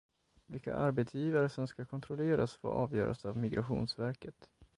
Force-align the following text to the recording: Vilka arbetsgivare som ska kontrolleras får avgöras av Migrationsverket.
Vilka 0.47 0.75
arbetsgivare 0.75 1.49
som 1.49 1.67
ska 1.67 1.85
kontrolleras 1.85 2.55
får 2.55 2.71
avgöras 2.71 3.25
av 3.25 3.37
Migrationsverket. 3.37 4.49